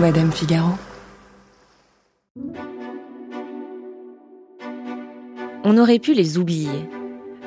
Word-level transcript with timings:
Madame 0.00 0.30
Figaro. 0.30 0.70
On 5.64 5.76
aurait 5.76 5.98
pu 5.98 6.14
les 6.14 6.38
oublier, 6.38 6.88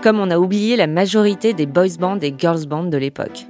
comme 0.03 0.19
on 0.19 0.29
a 0.29 0.37
oublié 0.37 0.75
la 0.75 0.87
majorité 0.87 1.53
des 1.53 1.65
boys 1.65 1.95
bands 1.97 2.19
et 2.19 2.35
girls 2.37 2.65
bands 2.67 2.83
de 2.83 2.97
l'époque. 2.97 3.45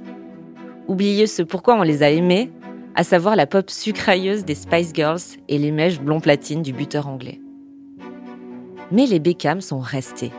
Oublier 0.86 1.26
ce 1.26 1.42
pourquoi 1.42 1.74
on 1.74 1.82
les 1.82 2.04
a 2.04 2.10
aimés, 2.10 2.52
à 2.94 3.02
savoir 3.02 3.34
la 3.34 3.48
pop 3.48 3.70
sucrailleuse 3.70 4.44
des 4.44 4.54
Spice 4.54 4.92
Girls 4.94 5.20
et 5.48 5.58
les 5.58 5.72
mèches 5.72 6.00
blond 6.00 6.20
platine 6.20 6.62
du 6.62 6.72
buteur 6.72 7.08
anglais. 7.08 7.40
Mais 8.92 9.06
les 9.06 9.18
Beckham 9.18 9.60
sont 9.60 9.80
restés. 9.80 10.30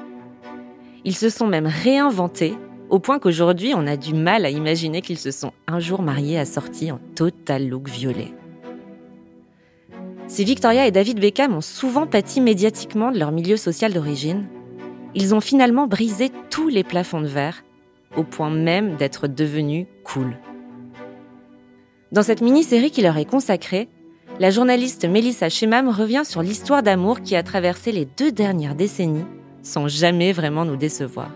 Ils 1.03 1.17
se 1.17 1.27
sont 1.27 1.47
même 1.47 1.67
réinventés 1.67 2.55
au 2.89 2.99
point 2.99 3.19
qu'aujourd'hui 3.19 3.73
on 3.75 3.87
a 3.87 3.97
du 3.97 4.13
mal 4.13 4.45
à 4.45 4.49
imaginer 4.49 5.01
qu'ils 5.01 5.19
se 5.19 5.31
sont 5.31 5.51
un 5.67 5.79
jour 5.79 6.01
mariés 6.01 6.39
assortis 6.39 6.93
en 6.93 6.99
total 7.15 7.67
look 7.67 7.89
violet. 7.89 8.33
Si 10.27 10.45
Victoria 10.45 10.87
et 10.87 10.91
David 10.91 11.19
Beckham 11.19 11.55
ont 11.55 11.61
souvent 11.61 12.07
pâti 12.07 12.41
médiatiquement 12.41 13.11
de 13.11 13.19
leur 13.19 13.31
milieu 13.31 13.57
social 13.57 13.93
d'origine, 13.93 14.47
ils 15.15 15.35
ont 15.35 15.41
finalement 15.41 15.87
brisé 15.87 16.31
tous 16.49 16.69
les 16.69 16.83
plafonds 16.83 17.21
de 17.21 17.27
verre, 17.27 17.63
au 18.15 18.23
point 18.23 18.49
même 18.49 18.95
d'être 18.95 19.27
devenus 19.27 19.85
cool. 20.03 20.37
Dans 22.11 22.23
cette 22.23 22.41
mini-série 22.41 22.91
qui 22.91 23.01
leur 23.01 23.17
est 23.17 23.25
consacrée, 23.25 23.89
la 24.39 24.49
journaliste 24.49 25.05
Melissa 25.05 25.49
Shemam 25.49 25.89
revient 25.89 26.23
sur 26.25 26.41
l'histoire 26.41 26.83
d'amour 26.83 27.21
qui 27.21 27.35
a 27.35 27.43
traversé 27.43 27.91
les 27.91 28.05
deux 28.05 28.31
dernières 28.31 28.75
décennies 28.75 29.25
sans 29.61 29.87
jamais 29.87 30.33
vraiment 30.33 30.65
nous 30.65 30.75
décevoir. 30.75 31.29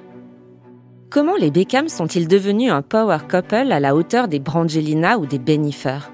Comment 1.10 1.38
les 1.38 1.52
Beckham 1.52 1.88
sont-ils 1.88 2.28
devenus 2.28 2.72
un 2.72 2.82
power 2.82 3.20
couple 3.30 3.72
à 3.72 3.80
la 3.80 3.96
hauteur 3.96 4.28
des 4.28 4.40
Brangelina 4.40 5.18
ou 5.18 5.26
des 5.26 5.40
Bennifer 5.40 6.12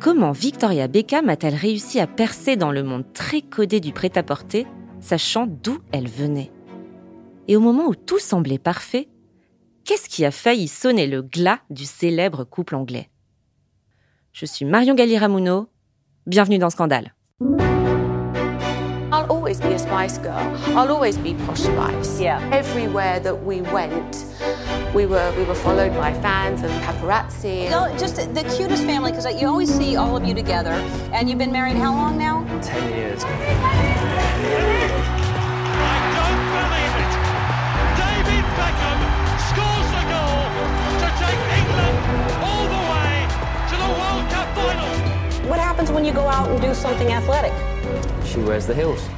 Comment 0.00 0.32
Victoria 0.32 0.88
Beckham 0.88 1.28
a-t-elle 1.28 1.54
réussi 1.54 2.00
à 2.00 2.06
percer 2.06 2.56
dans 2.56 2.72
le 2.72 2.82
monde 2.82 3.04
très 3.14 3.40
codé 3.40 3.80
du 3.80 3.92
prêt-à-porter, 3.92 4.66
sachant 5.00 5.46
d'où 5.46 5.78
elle 5.92 6.08
venait? 6.08 6.50
Et 7.48 7.56
au 7.56 7.60
moment 7.60 7.86
où 7.86 7.94
tout 7.94 8.18
semblait 8.18 8.58
parfait, 8.58 9.08
qu'est-ce 9.84 10.08
qui 10.08 10.24
a 10.24 10.30
failli 10.30 10.68
sonner 10.68 11.06
le 11.06 11.22
glas 11.22 11.60
du 11.70 11.84
célèbre 11.84 12.44
couple 12.44 12.74
anglais? 12.74 13.08
Je 14.32 14.46
suis 14.46 14.64
Marion 14.64 14.94
Galli-Ramuno, 14.94 15.68
bienvenue 16.26 16.58
dans 16.58 16.70
Scandale. 16.70 17.14
I'll 19.12 19.30
always 19.30 19.60
be 19.60 19.72
a 19.72 19.78
Spice 19.78 20.18
Girl. 20.20 20.76
I'll 20.76 20.90
always 20.90 21.16
be 21.18 21.34
Posh 21.46 21.60
Spice. 21.60 22.20
Yeah. 22.20 22.40
Everywhere 22.52 23.20
that 23.20 23.44
we 23.44 23.62
went, 23.72 24.26
we 24.94 25.06
were 25.06 25.34
we 25.36 25.42
were 25.44 25.56
followed 25.56 25.92
by 25.94 26.12
fans 26.14 26.62
and 26.62 26.72
paparazzi. 26.84 27.68
No, 27.68 27.94
just 27.98 28.16
the 28.16 28.44
cutest 28.56 28.84
family 28.84 29.10
because 29.10 29.26
you 29.40 29.48
always 29.48 29.74
see 29.74 29.96
all 29.96 30.16
of 30.16 30.24
you 30.24 30.34
together. 30.34 30.70
And 31.12 31.28
you've 31.28 31.38
been 31.38 31.50
married 31.52 31.76
how 31.76 31.92
long 31.92 32.16
now? 32.16 32.44
Ten 32.62 32.92
years. 32.94 33.24
I 33.24 33.28
don't 36.14 36.46
believe 36.54 36.94
it. 37.02 37.12
David 37.98 38.46
Beckham 38.54 38.98
scores 39.50 39.88
the 39.98 40.04
goal 40.14 40.46
to 41.02 41.08
take 41.18 41.42
England 41.58 41.98
all 42.46 42.64
the 42.70 42.82
way 42.94 43.26
to 43.70 43.74
the 43.82 43.90
World 43.98 44.24
Cup 44.30 44.48
final. 44.54 44.94
What 45.50 45.58
happens 45.58 45.90
when 45.90 46.04
you 46.04 46.12
go 46.12 46.28
out 46.28 46.48
and 46.50 46.60
do 46.62 46.72
something 46.72 47.08
athletic? 47.12 47.52
She 48.24 48.38
wears 48.38 48.66
the 48.66 48.74
heels. 48.74 49.08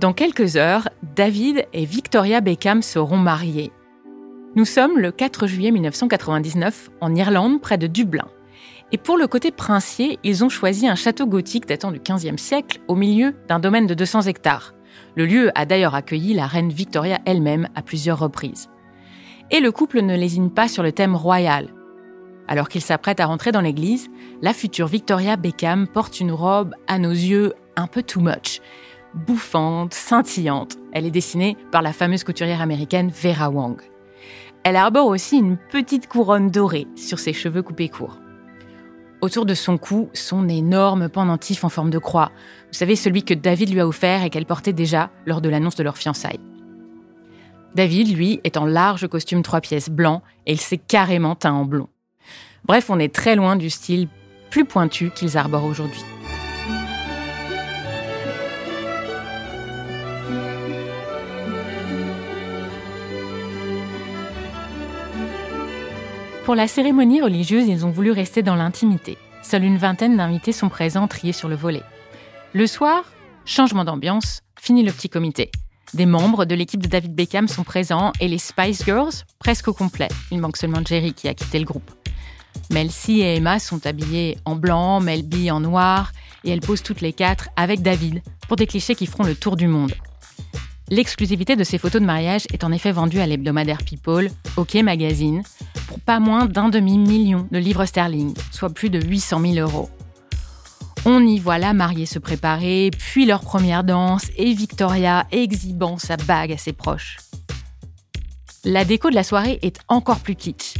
Dans 0.00 0.12
quelques 0.12 0.56
heures, 0.56 0.88
David 1.16 1.66
et 1.72 1.84
Victoria 1.84 2.40
Beckham 2.40 2.82
seront 2.82 3.16
mariés. 3.16 3.72
Nous 4.54 4.64
sommes 4.64 4.96
le 4.96 5.10
4 5.10 5.48
juillet 5.48 5.72
1999 5.72 6.90
en 7.00 7.16
Irlande, 7.16 7.60
près 7.60 7.78
de 7.78 7.88
Dublin. 7.88 8.28
Et 8.92 8.96
pour 8.96 9.18
le 9.18 9.26
côté 9.26 9.50
princier, 9.50 10.20
ils 10.22 10.44
ont 10.44 10.48
choisi 10.48 10.86
un 10.86 10.94
château 10.94 11.26
gothique 11.26 11.66
datant 11.66 11.90
du 11.90 11.98
XVe 11.98 12.36
siècle 12.36 12.78
au 12.86 12.94
milieu 12.94 13.34
d'un 13.48 13.58
domaine 13.58 13.88
de 13.88 13.94
200 13.94 14.22
hectares. 14.22 14.72
Le 15.16 15.26
lieu 15.26 15.50
a 15.56 15.66
d'ailleurs 15.66 15.96
accueilli 15.96 16.32
la 16.32 16.46
reine 16.46 16.70
Victoria 16.70 17.18
elle-même 17.24 17.68
à 17.74 17.82
plusieurs 17.82 18.20
reprises. 18.20 18.68
Et 19.50 19.58
le 19.58 19.72
couple 19.72 20.02
ne 20.02 20.16
lésine 20.16 20.52
pas 20.52 20.68
sur 20.68 20.84
le 20.84 20.92
thème 20.92 21.16
royal. 21.16 21.74
Alors 22.46 22.68
qu'il 22.68 22.82
s'apprête 22.82 23.18
à 23.18 23.26
rentrer 23.26 23.50
dans 23.50 23.60
l'église, 23.60 24.06
la 24.42 24.54
future 24.54 24.86
Victoria 24.86 25.34
Beckham 25.34 25.88
porte 25.88 26.20
une 26.20 26.32
robe 26.32 26.74
à 26.86 27.00
nos 27.00 27.10
yeux 27.10 27.52
un 27.74 27.88
peu 27.88 28.04
too 28.04 28.20
much. 28.20 28.57
Bouffante, 29.14 29.94
scintillante. 29.94 30.76
Elle 30.92 31.06
est 31.06 31.10
dessinée 31.10 31.56
par 31.72 31.82
la 31.82 31.92
fameuse 31.92 32.24
couturière 32.24 32.60
américaine 32.60 33.10
Vera 33.10 33.50
Wang. 33.50 33.80
Elle 34.64 34.76
arbore 34.76 35.06
aussi 35.06 35.38
une 35.38 35.56
petite 35.56 36.08
couronne 36.08 36.50
dorée 36.50 36.86
sur 36.94 37.18
ses 37.18 37.32
cheveux 37.32 37.62
coupés 37.62 37.88
courts. 37.88 38.18
Autour 39.20 39.46
de 39.46 39.54
son 39.54 39.78
cou, 39.78 40.10
son 40.12 40.48
énorme 40.48 41.08
pendentif 41.08 41.64
en 41.64 41.68
forme 41.68 41.90
de 41.90 41.98
croix. 41.98 42.30
Vous 42.70 42.78
savez, 42.78 42.94
celui 42.94 43.24
que 43.24 43.34
David 43.34 43.70
lui 43.70 43.80
a 43.80 43.88
offert 43.88 44.22
et 44.22 44.30
qu'elle 44.30 44.46
portait 44.46 44.72
déjà 44.72 45.10
lors 45.26 45.40
de 45.40 45.48
l'annonce 45.48 45.76
de 45.76 45.82
leur 45.82 45.96
fiançailles. 45.96 46.40
David, 47.74 48.16
lui, 48.16 48.40
est 48.44 48.56
en 48.56 48.64
large 48.64 49.08
costume 49.08 49.42
trois 49.42 49.60
pièces 49.60 49.90
blanc 49.90 50.22
et 50.46 50.52
il 50.52 50.60
s'est 50.60 50.78
carrément 50.78 51.34
teint 51.34 51.54
en 51.54 51.64
blond. 51.64 51.88
Bref, 52.64 52.90
on 52.90 52.98
est 52.98 53.14
très 53.14 53.36
loin 53.36 53.56
du 53.56 53.70
style 53.70 54.08
plus 54.50 54.64
pointu 54.64 55.10
qu'ils 55.10 55.36
arborent 55.36 55.64
aujourd'hui. 55.64 56.04
Pour 66.48 66.54
la 66.54 66.66
cérémonie 66.66 67.20
religieuse, 67.20 67.68
ils 67.68 67.84
ont 67.84 67.90
voulu 67.90 68.10
rester 68.10 68.42
dans 68.42 68.54
l'intimité. 68.54 69.18
Seule 69.42 69.64
une 69.64 69.76
vingtaine 69.76 70.16
d'invités 70.16 70.52
sont 70.52 70.70
présents 70.70 71.06
triés 71.06 71.34
sur 71.34 71.46
le 71.46 71.56
volet. 71.56 71.82
Le 72.54 72.66
soir, 72.66 73.04
changement 73.44 73.84
d'ambiance, 73.84 74.40
fini 74.58 74.82
le 74.82 74.90
petit 74.90 75.10
comité. 75.10 75.50
Des 75.92 76.06
membres 76.06 76.46
de 76.46 76.54
l'équipe 76.54 76.82
de 76.82 76.88
David 76.88 77.14
Beckham 77.14 77.48
sont 77.48 77.64
présents 77.64 78.14
et 78.18 78.28
les 78.28 78.38
Spice 78.38 78.82
Girls 78.82 79.12
presque 79.38 79.68
au 79.68 79.74
complet. 79.74 80.08
Il 80.30 80.40
manque 80.40 80.56
seulement 80.56 80.80
Jerry 80.82 81.12
qui 81.12 81.28
a 81.28 81.34
quitté 81.34 81.58
le 81.58 81.66
groupe. 81.66 81.90
Mel 82.70 82.88
et 83.08 83.36
Emma 83.36 83.58
sont 83.58 83.86
habillées 83.86 84.38
en 84.46 84.56
blanc, 84.56 85.00
Mel 85.00 85.28
B 85.28 85.50
en 85.50 85.60
noir, 85.60 86.12
et 86.44 86.50
elles 86.50 86.60
posent 86.60 86.82
toutes 86.82 87.02
les 87.02 87.12
quatre 87.12 87.50
avec 87.56 87.82
David 87.82 88.22
pour 88.48 88.56
des 88.56 88.66
clichés 88.66 88.94
qui 88.94 89.04
feront 89.04 89.24
le 89.24 89.34
tour 89.34 89.54
du 89.54 89.66
monde. 89.66 89.92
L'exclusivité 90.88 91.56
de 91.56 91.64
ces 91.64 91.76
photos 91.76 92.00
de 92.00 92.06
mariage 92.06 92.46
est 92.54 92.64
en 92.64 92.72
effet 92.72 92.92
vendue 92.92 93.20
à 93.20 93.26
l'hebdomadaire 93.26 93.82
People, 93.84 94.30
OK 94.56 94.76
Magazine, 94.76 95.42
pas 95.98 96.20
moins 96.20 96.46
d'un 96.46 96.68
demi-million 96.68 97.46
de 97.50 97.58
livres 97.58 97.84
sterling, 97.84 98.34
soit 98.50 98.70
plus 98.70 98.90
de 98.90 99.00
800 99.00 99.40
000 99.40 99.54
euros. 99.54 99.90
On 101.04 101.26
y 101.26 101.38
voit 101.38 101.58
la 101.58 101.74
mariée 101.74 102.06
se 102.06 102.18
préparer, 102.18 102.90
puis 102.96 103.24
leur 103.24 103.40
première 103.40 103.84
danse, 103.84 104.26
et 104.36 104.52
Victoria 104.52 105.26
exhibant 105.30 105.98
sa 105.98 106.16
bague 106.16 106.52
à 106.52 106.58
ses 106.58 106.72
proches. 106.72 107.18
La 108.64 108.84
déco 108.84 109.08
de 109.08 109.14
la 109.14 109.22
soirée 109.22 109.58
est 109.62 109.78
encore 109.88 110.20
plus 110.20 110.34
kitsch, 110.34 110.74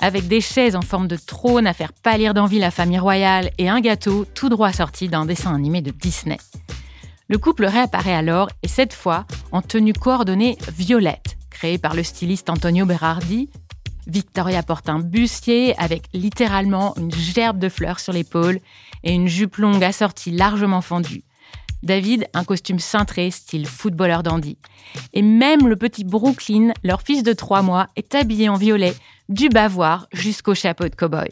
avec 0.00 0.28
des 0.28 0.40
chaises 0.40 0.76
en 0.76 0.82
forme 0.82 1.08
de 1.08 1.16
trône 1.16 1.66
à 1.66 1.72
faire 1.72 1.92
pâlir 1.92 2.34
d'envie 2.34 2.58
la 2.58 2.70
famille 2.70 2.98
royale 2.98 3.50
et 3.58 3.68
un 3.68 3.80
gâteau 3.80 4.24
tout 4.34 4.48
droit 4.48 4.72
sorti 4.72 5.08
d'un 5.08 5.26
dessin 5.26 5.54
animé 5.54 5.82
de 5.82 5.90
Disney. 5.90 6.38
Le 7.28 7.38
couple 7.38 7.64
réapparaît 7.64 8.14
alors, 8.14 8.48
et 8.62 8.68
cette 8.68 8.92
fois 8.92 9.26
en 9.50 9.62
tenue 9.62 9.94
coordonnée 9.94 10.58
violette, 10.76 11.36
créée 11.50 11.78
par 11.78 11.94
le 11.94 12.02
styliste 12.02 12.50
Antonio 12.50 12.84
Berardi. 12.84 13.48
Victoria 14.06 14.62
porte 14.62 14.88
un 14.88 14.98
bustier 14.98 15.78
avec 15.78 16.04
littéralement 16.12 16.94
une 16.96 17.12
gerbe 17.12 17.58
de 17.58 17.68
fleurs 17.68 18.00
sur 18.00 18.12
l'épaule 18.12 18.60
et 19.02 19.12
une 19.12 19.28
jupe 19.28 19.56
longue 19.56 19.82
assortie 19.82 20.30
largement 20.30 20.82
fendue. 20.82 21.24
David, 21.82 22.26
un 22.32 22.44
costume 22.44 22.78
cintré, 22.78 23.30
style 23.30 23.66
footballeur 23.66 24.22
dandy. 24.22 24.56
Et 25.12 25.22
même 25.22 25.68
le 25.68 25.76
petit 25.76 26.04
Brooklyn, 26.04 26.72
leur 26.82 27.02
fils 27.02 27.22
de 27.22 27.34
trois 27.34 27.62
mois, 27.62 27.88
est 27.96 28.14
habillé 28.14 28.48
en 28.48 28.56
violet, 28.56 28.94
du 29.28 29.48
bavoir 29.50 30.08
jusqu'au 30.12 30.54
chapeau 30.54 30.84
de 30.84 30.94
cow-boy. 30.94 31.28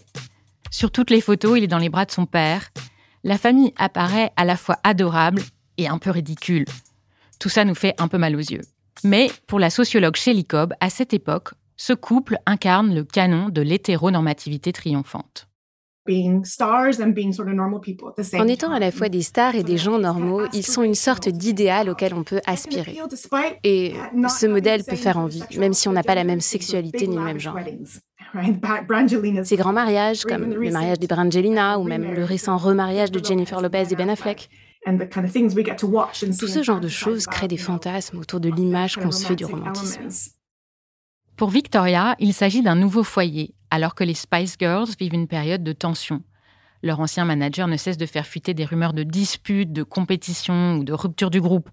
Sur 0.71 0.91
toutes 0.91 1.11
les 1.11 1.21
photos, 1.21 1.57
il 1.57 1.65
est 1.65 1.69
dans 1.69 1.79
les 1.79 1.89
bras 1.89 2.05
de 2.05 2.11
son 2.11 2.27
père. 2.27 2.71
La 3.25 3.39
famille 3.39 3.73
apparaît 3.77 4.33
à 4.37 4.45
la 4.45 4.57
fois 4.57 4.79
adorable 4.85 5.43
et 5.79 5.89
un 5.89 5.99
peu 5.99 6.11
ridicule. 6.11 6.67
Tout 7.39 7.49
ça 7.49 7.65
nous 7.65 7.75
fait 7.75 7.95
un 7.99 8.09
peu 8.09 8.19
mal 8.19 8.37
aux 8.37 8.39
yeux. 8.39 8.63
Mais 9.05 9.31
pour 9.47 9.59
la 9.59 9.71
sociologue 9.71 10.17
Shelley 10.17 10.45
Cobb, 10.45 10.75
à 10.81 10.91
cette 10.91 11.15
époque, 11.15 11.55
ce 11.83 11.95
couple 11.95 12.39
incarne 12.47 12.95
le 12.95 13.03
canon 13.03 13.49
de 13.49 13.61
l'hétéronormativité 13.61 14.73
triomphante. 14.73 15.49
En 16.09 16.43
étant 18.49 18.71
à 18.71 18.79
la 18.79 18.93
fois 18.93 19.09
des 19.09 19.23
stars 19.23 19.57
et 19.57 19.65
des 19.65 19.79
gens 19.79 19.99
normaux, 19.99 20.43
ils 20.53 20.65
sont 20.65 20.85
une 20.85 20.95
sorte 20.95 21.29
d'idéal 21.29 21.91
auquel 21.91 22.15
on 22.15 22.23
peut 22.23 22.41
aspirer. 22.47 23.01
Et 23.65 23.95
ce 24.29 24.47
modèle 24.47 24.85
peut 24.85 24.95
faire 24.95 25.19
envie, 25.19 25.43
même 25.59 25.73
si 25.73 25.89
on 25.89 25.93
n'a 25.93 26.05
pas 26.05 26.15
la 26.15 26.23
même 26.23 26.41
sexualité 26.41 27.09
ni 27.09 27.17
le 27.17 27.23
même 27.23 27.41
genre. 27.41 27.59
Ces 29.45 29.57
grands 29.57 29.73
mariages, 29.73 30.25
comme 30.25 30.55
le 30.55 30.71
mariage 30.71 31.01
des 31.01 31.09
Brangelina 31.09 31.81
ou 31.81 31.83
même 31.83 32.15
le 32.15 32.23
récent 32.23 32.59
remariage 32.59 33.11
de 33.11 33.25
Jennifer 33.25 33.61
Lopez 33.61 33.87
et 33.91 33.97
Ben 33.97 34.09
Affleck, 34.09 34.51
tout 34.87 36.47
ce 36.47 36.63
genre 36.63 36.81
de 36.81 36.89
choses 36.89 37.27
crée 37.27 37.49
des 37.49 37.57
fantasmes 37.57 38.19
autour 38.19 38.39
de 38.39 38.51
l'image 38.51 38.99
qu'on 38.99 39.11
se 39.11 39.27
fait 39.27 39.37
du 39.37 39.45
romantisme. 39.45 40.09
Pour 41.43 41.51
Victoria, 41.51 42.15
il 42.21 42.35
s'agit 42.35 42.63
d'un 42.63 42.77
nouveau 42.77 43.03
foyer, 43.03 43.53
alors 43.69 43.97
que 43.97 44.05
les 44.05 44.15
Spice 44.15 44.55
Girls 44.61 44.91
vivent 45.01 45.15
une 45.15 45.27
période 45.27 45.65
de 45.65 45.73
tension. 45.73 46.23
Leur 46.85 47.01
ancien 47.01 47.25
manager 47.25 47.67
ne 47.67 47.77
cesse 47.77 47.97
de 47.97 48.07
faire 48.07 48.29
fuiter 48.29 48.55
des 48.55 48.65
rumeurs 48.65 48.93
de 48.93 49.03
disputes, 49.03 49.73
de 49.73 49.83
compétition 49.83 50.77
ou 50.77 50.85
de 50.85 50.93
rupture 50.93 51.31
du 51.31 51.41
groupe. 51.41 51.69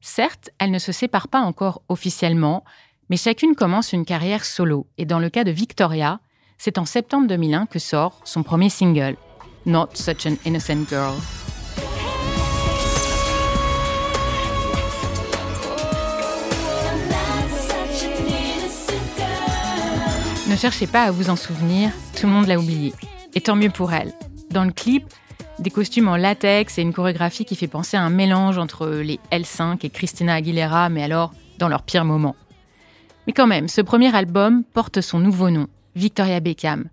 Certes, 0.00 0.48
elles 0.58 0.70
ne 0.70 0.78
se 0.78 0.90
séparent 0.90 1.28
pas 1.28 1.40
encore 1.40 1.82
officiellement, 1.90 2.64
mais 3.10 3.18
chacune 3.18 3.54
commence 3.54 3.92
une 3.92 4.06
carrière 4.06 4.46
solo. 4.46 4.86
Et 4.96 5.04
dans 5.04 5.18
le 5.18 5.28
cas 5.28 5.44
de 5.44 5.50
Victoria, 5.50 6.20
c'est 6.56 6.78
en 6.78 6.86
septembre 6.86 7.26
2001 7.26 7.66
que 7.66 7.78
sort 7.78 8.22
son 8.24 8.42
premier 8.42 8.70
single, 8.70 9.18
Not 9.66 9.88
Such 9.92 10.24
an 10.24 10.36
Innocent 10.46 10.88
Girl. 10.88 11.14
Ne 20.56 20.60
cherchez 20.62 20.86
pas 20.86 21.02
à 21.02 21.10
vous 21.10 21.28
en 21.28 21.36
souvenir, 21.36 21.90
tout 22.18 22.26
le 22.26 22.32
monde 22.32 22.46
l'a 22.46 22.58
oublié. 22.58 22.94
Et 23.34 23.42
tant 23.42 23.56
mieux 23.56 23.68
pour 23.68 23.92
elle. 23.92 24.14
Dans 24.48 24.64
le 24.64 24.72
clip, 24.72 25.04
des 25.58 25.68
costumes 25.68 26.08
en 26.08 26.16
latex 26.16 26.78
et 26.78 26.80
une 26.80 26.94
chorégraphie 26.94 27.44
qui 27.44 27.56
fait 27.56 27.66
penser 27.66 27.98
à 27.98 28.02
un 28.02 28.08
mélange 28.08 28.56
entre 28.56 28.88
les 28.88 29.20
L5 29.30 29.84
et 29.84 29.90
Christina 29.90 30.32
Aguilera, 30.32 30.88
mais 30.88 31.02
alors 31.02 31.34
dans 31.58 31.68
leur 31.68 31.82
pire 31.82 32.06
moment. 32.06 32.36
Mais 33.26 33.34
quand 33.34 33.46
même, 33.46 33.68
ce 33.68 33.82
premier 33.82 34.16
album 34.16 34.64
porte 34.64 35.02
son 35.02 35.18
nouveau 35.18 35.50
nom, 35.50 35.66
Victoria 35.94 36.40
Beckham. 36.40 36.88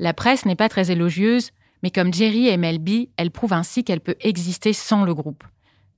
La 0.00 0.12
presse 0.12 0.44
n'est 0.44 0.56
pas 0.56 0.68
très 0.68 0.90
élogieuse, 0.90 1.52
mais 1.84 1.92
comme 1.92 2.12
Jerry 2.12 2.48
et 2.48 2.56
Melby, 2.56 3.10
elle 3.16 3.30
prouve 3.30 3.52
ainsi 3.52 3.84
qu'elle 3.84 4.00
peut 4.00 4.16
exister 4.22 4.72
sans 4.72 5.04
le 5.04 5.14
groupe. 5.14 5.44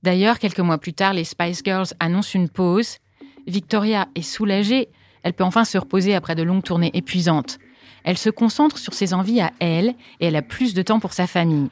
D'ailleurs, 0.03 0.37
quelques 0.37 0.59
mois 0.59 0.77
plus 0.77 0.93
tard, 0.93 1.15
les 1.15 1.23
Spice 1.23 1.63
Girls 1.65 1.95
annoncent 1.99 2.37
une 2.37 2.49
pause. 2.49 2.99
Victoria 3.47 4.07
est 4.13 4.21
soulagée, 4.21 4.89
elle 5.23 5.33
peut 5.33 5.43
enfin 5.43 5.65
se 5.65 5.77
reposer 5.77 6.15
après 6.15 6.35
de 6.35 6.43
longues 6.43 6.63
tournées 6.63 6.91
épuisantes. 6.93 7.59
Elle 8.03 8.17
se 8.17 8.29
concentre 8.29 8.77
sur 8.77 8.93
ses 8.93 9.13
envies 9.13 9.41
à 9.41 9.51
elle 9.59 9.95
et 10.19 10.27
elle 10.27 10.35
a 10.35 10.41
plus 10.41 10.73
de 10.73 10.81
temps 10.81 10.99
pour 10.99 11.13
sa 11.13 11.27
famille. 11.27 11.69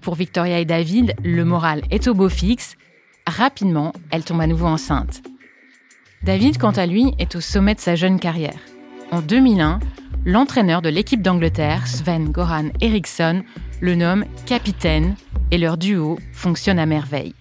Pour 0.00 0.14
Victoria 0.14 0.60
et 0.60 0.64
David, 0.64 1.14
le 1.24 1.44
moral 1.44 1.82
est 1.90 2.08
au 2.08 2.14
beau 2.14 2.28
fixe. 2.28 2.76
Rapidement, 3.26 3.92
elle 4.10 4.24
tombe 4.24 4.40
à 4.40 4.46
nouveau 4.46 4.66
enceinte. 4.66 5.22
David, 6.22 6.58
quant 6.58 6.72
à 6.72 6.86
lui, 6.86 7.14
est 7.18 7.34
au 7.34 7.40
sommet 7.40 7.74
de 7.74 7.80
sa 7.80 7.96
jeune 7.96 8.20
carrière. 8.20 8.60
En 9.10 9.22
2001, 9.22 9.80
l'entraîneur 10.26 10.82
de 10.82 10.88
l'équipe 10.88 11.22
d'Angleterre, 11.22 11.86
Sven 11.86 12.30
Goran 12.30 12.68
Eriksson, 12.80 13.42
le 13.80 13.94
nomme 13.94 14.24
capitaine 14.46 15.16
et 15.50 15.58
leur 15.58 15.78
duo 15.78 16.18
fonctionne 16.32 16.78
à 16.78 16.86
merveille. 16.86 17.34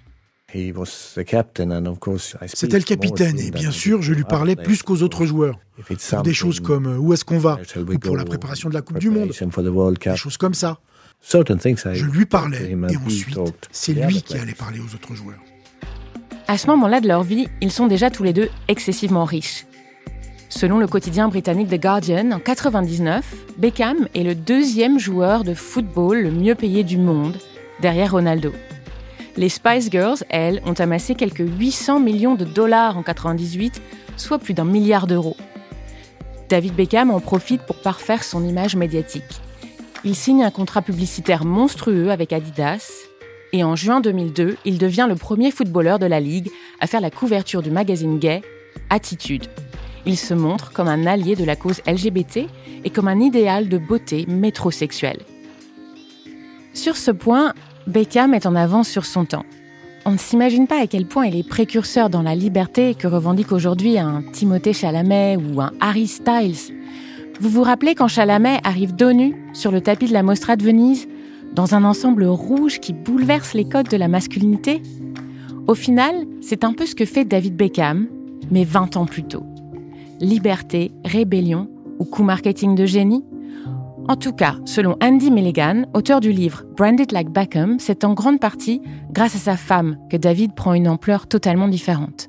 C'était 2.47 2.77
le 2.77 2.83
capitaine 2.83 3.39
et 3.39 3.51
bien 3.51 3.71
sûr, 3.71 4.01
je 4.01 4.13
lui 4.13 4.23
parlais 4.23 4.55
plus 4.55 4.83
qu'aux 4.83 5.01
autres 5.01 5.25
joueurs. 5.25 5.59
Pour 6.09 6.23
des 6.23 6.33
choses 6.33 6.59
comme 6.59 6.87
euh, 6.87 6.97
où 6.97 7.13
est-ce 7.13 7.23
qu'on 7.23 7.37
va? 7.37 7.59
ou 7.77 7.97
pour 7.99 8.17
la 8.17 8.25
préparation 8.25 8.69
de 8.69 8.73
la 8.73 8.81
Coupe 8.81 8.99
du 8.99 9.09
Monde. 9.09 9.29
Des 9.29 10.15
choses 10.15 10.37
comme 10.37 10.53
ça. 10.53 10.79
Je 11.21 12.05
lui 12.05 12.25
parlais 12.25 12.71
et 12.71 12.97
ensuite, 12.97 13.69
c'est 13.71 13.93
lui 13.93 14.21
qui 14.21 14.37
allait 14.37 14.53
parler 14.53 14.79
aux 14.79 14.93
autres 14.93 15.13
joueurs. 15.15 15.39
À 16.47 16.57
ce 16.57 16.67
moment-là 16.67 16.99
de 16.99 17.07
leur 17.07 17.23
vie, 17.23 17.47
ils 17.61 17.71
sont 17.71 17.87
déjà 17.87 18.09
tous 18.09 18.23
les 18.23 18.33
deux 18.33 18.49
excessivement 18.67 19.25
riches. 19.25 19.65
Selon 20.49 20.79
le 20.79 20.87
quotidien 20.87 21.27
britannique 21.27 21.69
The 21.69 21.79
Guardian, 21.79 22.31
en 22.31 22.39
99, 22.39 23.23
Beckham 23.59 24.07
est 24.15 24.23
le 24.23 24.33
deuxième 24.33 24.97
joueur 24.97 25.43
de 25.43 25.53
football 25.53 26.23
le 26.23 26.31
mieux 26.31 26.55
payé 26.55 26.83
du 26.83 26.97
monde, 26.97 27.37
derrière 27.81 28.13
Ronaldo. 28.13 28.51
Les 29.37 29.49
Spice 29.49 29.89
Girls, 29.91 30.19
elles, 30.29 30.61
ont 30.65 30.73
amassé 30.73 31.15
quelques 31.15 31.47
800 31.47 31.99
millions 31.99 32.35
de 32.35 32.45
dollars 32.45 32.97
en 32.97 33.03
98, 33.03 33.81
soit 34.17 34.39
plus 34.39 34.53
d'un 34.53 34.65
milliard 34.65 35.07
d'euros. 35.07 35.37
David 36.49 36.73
Beckham 36.75 37.11
en 37.11 37.19
profite 37.19 37.61
pour 37.61 37.81
parfaire 37.81 38.23
son 38.23 38.45
image 38.45 38.75
médiatique. 38.75 39.41
Il 40.03 40.15
signe 40.15 40.43
un 40.43 40.51
contrat 40.51 40.81
publicitaire 40.81 41.45
monstrueux 41.45 42.09
avec 42.09 42.33
Adidas 42.33 43.09
et 43.51 43.63
en 43.63 43.75
juin 43.75 43.99
2002, 43.99 44.57
il 44.63 44.77
devient 44.77 45.07
le 45.09 45.15
premier 45.15 45.51
footballeur 45.51 45.99
de 45.99 46.05
la 46.05 46.19
ligue 46.19 46.51
à 46.79 46.87
faire 46.87 47.01
la 47.01 47.09
couverture 47.09 47.61
du 47.61 47.71
magazine 47.71 48.19
gay 48.19 48.41
Attitude. 48.89 49.45
Il 50.05 50.17
se 50.17 50.33
montre 50.33 50.71
comme 50.71 50.87
un 50.87 51.05
allié 51.05 51.35
de 51.35 51.43
la 51.43 51.55
cause 51.55 51.81
LGBT 51.85 52.47
et 52.83 52.89
comme 52.89 53.07
un 53.07 53.19
idéal 53.19 53.67
de 53.67 53.77
beauté 53.77 54.25
métrosexuelle. 54.27 55.19
Sur 56.73 56.95
ce 56.95 57.11
point, 57.11 57.53
Beckham 57.89 58.35
est 58.35 58.45
en 58.45 58.55
avance 58.55 58.87
sur 58.87 59.03
son 59.03 59.25
temps. 59.25 59.45
On 60.05 60.11
ne 60.11 60.17
s'imagine 60.17 60.67
pas 60.67 60.81
à 60.81 60.87
quel 60.87 61.05
point 61.05 61.25
il 61.25 61.35
est 61.35 61.47
précurseur 61.47 62.09
dans 62.09 62.21
la 62.21 62.35
liberté 62.35 62.93
que 62.93 63.07
revendique 63.07 63.51
aujourd'hui 63.51 63.97
un 63.97 64.23
Timothée 64.31 64.73
Chalamet 64.73 65.37
ou 65.37 65.59
un 65.59 65.71
Harry 65.81 66.07
Styles. 66.07 66.75
Vous 67.41 67.49
vous 67.49 67.63
rappelez 67.63 67.95
quand 67.95 68.07
Chalamet 68.07 68.59
arrive 68.63 68.95
dos 68.95 69.11
nu 69.11 69.35
sur 69.53 69.71
le 69.71 69.81
tapis 69.81 70.07
de 70.07 70.13
la 70.13 70.23
Mostra 70.23 70.55
de 70.55 70.63
Venise, 70.63 71.07
dans 71.53 71.73
un 71.73 71.83
ensemble 71.83 72.25
rouge 72.25 72.79
qui 72.79 72.93
bouleverse 72.93 73.55
les 73.55 73.67
codes 73.67 73.89
de 73.89 73.97
la 73.97 74.07
masculinité? 74.07 74.83
Au 75.67 75.73
final, 75.73 76.15
c'est 76.41 76.63
un 76.63 76.73
peu 76.73 76.85
ce 76.85 76.95
que 76.95 77.05
fait 77.05 77.25
David 77.25 77.55
Beckham, 77.55 78.07
mais 78.51 78.65
20 78.65 78.97
ans 78.97 79.05
plus 79.05 79.23
tôt. 79.23 79.43
Liberté, 80.19 80.91
rébellion 81.05 81.67
ou 81.97 82.05
coup 82.05 82.23
marketing 82.23 82.75
de 82.75 82.85
génie? 82.85 83.23
En 84.09 84.15
tout 84.15 84.33
cas, 84.33 84.55
selon 84.65 84.97
Andy 85.03 85.29
Milligan, 85.29 85.83
auteur 85.93 86.19
du 86.19 86.31
livre 86.31 86.63
Branded 86.75 87.11
Like 87.11 87.29
Beckham, 87.29 87.79
c'est 87.79 88.03
en 88.03 88.15
grande 88.15 88.39
partie 88.39 88.81
grâce 89.11 89.35
à 89.35 89.37
sa 89.37 89.55
femme 89.55 89.99
que 90.09 90.17
David 90.17 90.55
prend 90.55 90.73
une 90.73 90.87
ampleur 90.87 91.27
totalement 91.27 91.67
différente. 91.67 92.27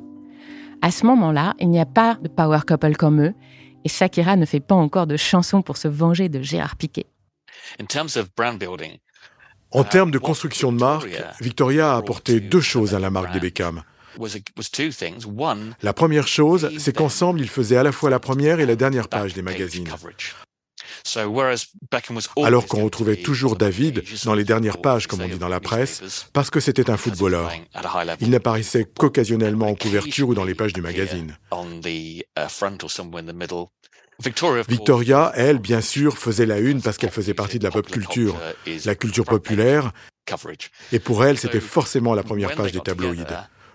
À 0.82 0.91
ce 0.91 1.06
moment-là, 1.06 1.55
il 1.59 1.71
n'y 1.71 1.81
a 1.81 1.87
pas 1.87 2.19
de 2.21 2.29
power 2.29 2.61
couple 2.69 2.97
comme 2.97 3.23
eux, 3.23 3.32
et 3.85 3.88
Shakira 3.88 4.37
ne 4.37 4.44
fait 4.44 4.61
pas 4.61 4.75
encore 4.75 5.06
de 5.06 5.17
chansons 5.17 5.62
pour 5.62 5.79
se 5.79 5.88
venger 5.88 6.29
de 6.29 6.43
Gérard 6.43 6.77
Piquet. 6.77 7.06
En 9.71 9.85
termes 9.85 10.11
de 10.11 10.19
construction 10.19 10.73
de 10.73 10.79
marque, 10.79 11.09
Victoria 11.41 11.94
a 11.94 11.97
apporté 11.97 12.41
deux 12.41 12.61
choses 12.61 12.94
à 12.94 12.99
la 12.99 13.09
marque 13.09 13.33
des 13.33 13.41
Beckham. 13.41 13.83
La 15.83 15.93
première 15.94 16.29
chose, 16.29 16.71
c'est 16.79 16.94
qu'ensemble, 16.94 17.41
ils 17.41 17.49
faisaient 17.49 17.79
à 17.79 17.83
la 17.83 17.93
fois 17.93 18.11
la 18.11 18.21
première 18.21 18.61
et 18.61 18.67
la 18.67 18.76
dernière 18.76 19.09
page 19.09 19.33
des 19.33 19.41
magazines. 19.41 19.88
Alors 22.43 22.67
qu'on 22.67 22.85
retrouvait 22.85 23.17
toujours 23.17 23.56
David 23.56 24.02
dans 24.25 24.35
les 24.35 24.44
dernières 24.44 24.81
pages, 24.81 25.06
comme 25.06 25.20
on 25.20 25.29
dit 25.29 25.38
dans 25.38 25.49
la 25.49 25.61
presse, 25.61 26.29
parce 26.32 26.50
que 26.50 26.61
c'était 26.61 26.91
un 26.91 26.97
footballeur. 26.97 27.52
Il 28.20 28.31
n'apparaissait 28.31 28.85
qu'occasionnellement 28.85 29.69
en 29.69 29.75
couverture 29.75 30.29
ou 30.29 30.35
dans 30.35 30.44
les 30.44 30.55
pages 30.55 30.73
du 30.73 30.82
magazine. 30.82 31.37
Uh, 34.23 34.62
Victoria, 34.69 35.33
elle, 35.35 35.59
bien 35.59 35.80
sûr, 35.80 36.19
faisait 36.19 36.47
la 36.47 36.59
une 36.59 36.83
parce 36.83 36.99
qu'elle 36.99 37.11
faisait 37.11 37.35
partie 37.35 37.59
de 37.59 37.64
la 37.64 37.71
pop 37.71 37.87
culture, 37.87 38.37
la 38.85 38.95
culture 38.95 39.25
populaire, 39.25 39.92
et 40.92 40.99
pour 40.99 41.25
elle, 41.25 41.38
c'était 41.38 41.61
forcément 41.61 42.14
la 42.14 42.23
première 42.23 42.54
page 42.54 42.73
des 42.73 42.80
tabloïds. 42.80 43.25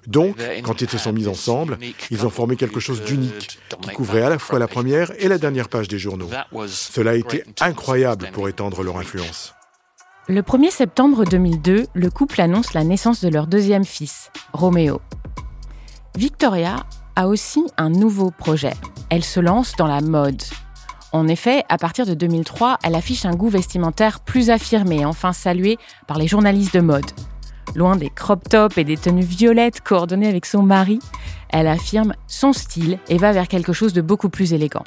Donc, 0.08 0.38
quand 0.64 0.82
ils 0.82 0.90
se 0.90 0.98
sont 0.98 1.14
mis 1.14 1.28
ensemble, 1.28 1.78
ils 2.12 2.26
ont 2.26 2.30
formé 2.30 2.56
quelque 2.56 2.80
chose 2.80 3.04
d'unique 3.04 3.60
qui 3.82 3.90
couvrait 3.90 4.22
à 4.22 4.30
la 4.30 4.40
fois 4.40 4.60
la 4.60 4.68
première 4.68 5.12
et 5.20 5.28
la 5.28 5.38
dernière 5.38 5.70
page 5.70 5.88
des 5.88 6.00
journaux. 6.00 6.30
Cela 6.68 7.12
a 7.12 7.16
été 7.16 7.44
incroyable 7.60 8.30
pour 8.34 8.48
étendre 8.50 8.84
leur 8.84 8.98
influence. 8.98 9.54
Le 10.28 10.42
1er 10.42 10.72
septembre 10.72 11.24
2002, 11.24 11.86
le 11.94 12.10
couple 12.10 12.42
annonce 12.42 12.74
la 12.74 12.84
naissance 12.84 13.24
de 13.24 13.30
leur 13.30 13.46
deuxième 13.46 13.86
fils, 13.86 14.32
Roméo. 14.54 15.00
Victoria 16.16 16.78
a 17.16 17.28
aussi 17.28 17.64
un 17.78 17.90
nouveau 17.90 18.32
projet. 18.32 18.74
Elle 19.10 19.24
se 19.24 19.40
lance 19.40 19.76
dans 19.78 19.86
la 19.86 20.02
mode. 20.02 20.42
En 21.12 21.28
effet, 21.28 21.64
à 21.70 21.78
partir 21.78 22.06
de 22.06 22.14
2003, 22.14 22.80
elle 22.84 22.96
affiche 22.96 23.26
un 23.26 23.36
goût 23.36 23.50
vestimentaire 23.50 24.20
plus 24.20 24.50
affirmé, 24.50 25.06
enfin 25.06 25.32
salué 25.32 25.78
par 26.08 26.18
les 26.18 26.28
journalistes 26.28 26.74
de 26.74 26.82
mode. 26.82 27.06
Loin 27.74 27.96
des 27.96 28.10
crop 28.10 28.48
tops 28.48 28.78
et 28.78 28.84
des 28.84 28.98
tenues 28.98 29.24
violettes 29.24 29.82
coordonnées 29.82 30.28
avec 30.28 30.46
son 30.46 30.62
mari, 30.62 31.00
elle 31.50 31.68
affirme 31.68 32.14
son 32.28 32.54
style 32.54 33.00
et 33.10 33.18
va 33.18 33.32
vers 33.32 33.48
quelque 33.48 33.74
chose 33.74 33.94
de 33.94 34.02
beaucoup 34.02 34.30
plus 34.30 34.54
élégant. 34.54 34.84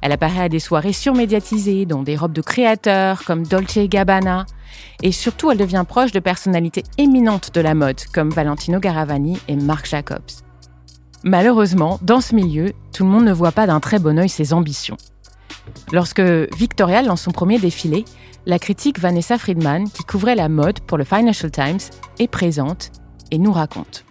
Elle 0.00 0.12
apparaît 0.12 0.42
à 0.42 0.48
des 0.48 0.60
soirées 0.60 0.92
surmédiatisées, 0.92 1.86
dont 1.86 2.02
des 2.02 2.16
robes 2.16 2.32
de 2.32 2.42
créateurs 2.42 3.24
comme 3.24 3.44
Dolce 3.44 3.78
Gabbana, 3.78 4.46
et 5.02 5.12
surtout 5.12 5.50
elle 5.50 5.58
devient 5.58 5.84
proche 5.88 6.12
de 6.12 6.20
personnalités 6.20 6.84
éminentes 6.98 7.52
de 7.54 7.60
la 7.60 7.74
mode 7.74 8.00
comme 8.12 8.30
Valentino 8.30 8.78
Garavani 8.78 9.38
et 9.48 9.56
Marc 9.56 9.86
Jacobs. 9.86 10.30
Malheureusement, 11.24 11.98
dans 12.02 12.20
ce 12.20 12.34
milieu, 12.34 12.72
tout 12.92 13.04
le 13.04 13.10
monde 13.10 13.24
ne 13.24 13.32
voit 13.32 13.52
pas 13.52 13.66
d'un 13.66 13.80
très 13.80 13.98
bon 13.98 14.18
œil 14.18 14.28
ses 14.28 14.52
ambitions. 14.52 14.96
Lorsque 15.92 16.20
Victoria 16.20 17.02
lance 17.02 17.22
son 17.22 17.30
premier 17.30 17.58
défilé, 17.58 18.04
la 18.46 18.58
critique 18.58 18.98
Vanessa 18.98 19.38
Friedman, 19.38 19.90
qui 19.90 20.04
couvrait 20.04 20.34
la 20.34 20.48
mode 20.48 20.80
pour 20.80 20.98
le 20.98 21.04
Financial 21.04 21.50
Times, 21.50 21.80
est 22.18 22.28
présente 22.28 22.90
et 23.30 23.38
nous 23.38 23.52
raconte. 23.52 24.04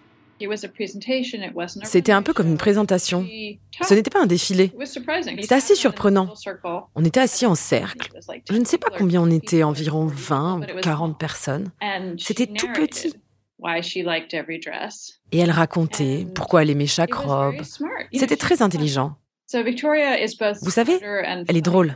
C'était 1.83 2.11
un 2.11 2.21
peu 2.21 2.33
comme 2.33 2.47
une 2.47 2.57
présentation. 2.57 3.25
Ce 3.81 3.93
n'était 3.93 4.11
pas 4.11 4.21
un 4.21 4.27
défilé. 4.27 4.71
C'était 4.85 5.55
assez 5.55 5.75
surprenant. 5.75 6.31
On 6.95 7.03
était 7.03 7.19
assis 7.19 7.45
en 7.45 7.55
cercle. 7.55 8.09
Je 8.49 8.57
ne 8.57 8.65
sais 8.65 8.77
pas 8.77 8.89
combien 8.95 9.21
on 9.21 9.31
était, 9.31 9.63
environ 9.63 10.05
20 10.05 10.61
ou 10.61 10.79
40 10.81 11.17
personnes. 11.17 11.71
C'était 12.19 12.47
tout 12.47 12.67
petit. 12.73 13.13
Et 15.31 15.39
elle 15.39 15.49
racontait 15.49 16.27
pourquoi 16.35 16.61
elle 16.61 16.69
aimait 16.69 16.85
chaque 16.85 17.13
robe. 17.13 17.55
C'était 18.13 18.37
très 18.37 18.61
intelligent. 18.61 19.15
Vous 20.61 20.71
savez, 20.71 20.99
elle 21.01 21.57
est 21.57 21.61
drôle. 21.61 21.95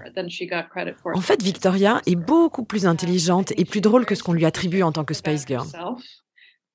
En 1.13 1.21
fait, 1.21 1.41
Victoria 1.41 2.01
est 2.05 2.15
beaucoup 2.15 2.63
plus 2.63 2.85
intelligente 2.85 3.51
et 3.57 3.65
plus 3.65 3.81
drôle 3.81 4.05
que 4.05 4.15
ce 4.15 4.23
qu'on 4.23 4.33
lui 4.33 4.45
attribue 4.45 4.83
en 4.83 4.91
tant 4.91 5.03
que 5.03 5.13
Space 5.13 5.45
Girl. 5.45 5.67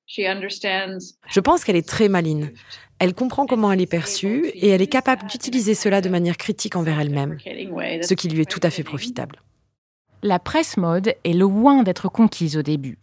Je 0.06 1.40
pense 1.40 1.64
qu'elle 1.64 1.76
est 1.76 1.88
très 1.88 2.08
maline. 2.08 2.52
Elle 2.98 3.14
comprend 3.14 3.46
comment 3.46 3.72
elle 3.72 3.80
est 3.80 3.86
perçue 3.86 4.46
et 4.54 4.68
elle 4.68 4.82
est 4.82 4.86
capable 4.86 5.26
d'utiliser 5.26 5.74
cela 5.74 6.00
de 6.00 6.08
manière 6.08 6.36
critique 6.36 6.76
envers 6.76 7.00
elle-même, 7.00 7.38
ce 7.40 8.14
qui 8.14 8.28
lui 8.28 8.42
est 8.42 8.50
tout 8.50 8.60
à 8.62 8.70
fait 8.70 8.84
profitable. 8.84 9.42
La 10.22 10.38
presse 10.38 10.76
mode 10.76 11.14
est 11.24 11.32
loin 11.32 11.82
d'être 11.82 12.08
conquise 12.08 12.56
au 12.56 12.62
début. 12.62 12.98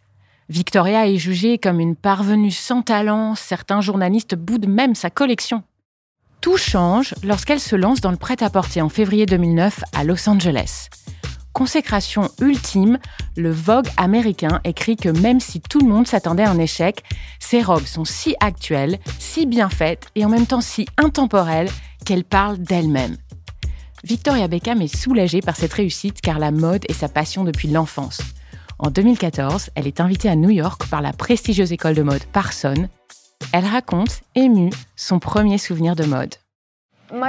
Victoria 0.48 1.08
est 1.08 1.16
jugée 1.16 1.58
comme 1.58 1.80
une 1.80 1.96
parvenue 1.96 2.50
sans 2.50 2.82
talent, 2.82 3.34
certains 3.34 3.80
journalistes 3.80 4.34
boudent 4.34 4.68
même 4.68 4.94
sa 4.94 5.10
collection. 5.10 5.62
Tout 6.44 6.58
change 6.58 7.14
lorsqu'elle 7.22 7.58
se 7.58 7.74
lance 7.74 8.02
dans 8.02 8.10
le 8.10 8.18
prêt-à-porter 8.18 8.82
en 8.82 8.90
février 8.90 9.24
2009 9.24 9.80
à 9.94 10.04
Los 10.04 10.28
Angeles. 10.28 10.90
Consécration 11.54 12.28
ultime, 12.38 12.98
le 13.34 13.50
Vogue 13.50 13.88
américain 13.96 14.60
écrit 14.64 14.96
que 14.96 15.08
même 15.08 15.40
si 15.40 15.62
tout 15.62 15.80
le 15.80 15.88
monde 15.88 16.06
s'attendait 16.06 16.42
à 16.42 16.50
un 16.50 16.58
échec, 16.58 17.02
ses 17.40 17.62
robes 17.62 17.86
sont 17.86 18.04
si 18.04 18.36
actuelles, 18.40 18.98
si 19.18 19.46
bien 19.46 19.70
faites 19.70 20.08
et 20.16 20.26
en 20.26 20.28
même 20.28 20.44
temps 20.44 20.60
si 20.60 20.84
intemporelles 20.98 21.70
qu'elles 22.04 22.24
parlent 22.24 22.58
d'elles-mêmes. 22.58 23.16
Victoria 24.04 24.46
Beckham 24.46 24.82
est 24.82 24.94
soulagée 24.94 25.40
par 25.40 25.56
cette 25.56 25.72
réussite 25.72 26.20
car 26.20 26.38
la 26.38 26.50
mode 26.50 26.84
est 26.90 26.92
sa 26.92 27.08
passion 27.08 27.44
depuis 27.44 27.68
l'enfance. 27.68 28.20
En 28.78 28.90
2014, 28.90 29.70
elle 29.76 29.86
est 29.86 29.98
invitée 29.98 30.28
à 30.28 30.36
New 30.36 30.50
York 30.50 30.90
par 30.90 31.00
la 31.00 31.14
prestigieuse 31.14 31.72
école 31.72 31.94
de 31.94 32.02
mode 32.02 32.24
Parson 32.34 32.86
elle 33.54 33.66
raconte, 33.66 34.22
émue, 34.34 34.70
son 34.96 35.20
premier 35.20 35.58
souvenir 35.58 35.94
de 35.94 36.04
mode. 36.04 36.34
Um, 37.12 37.22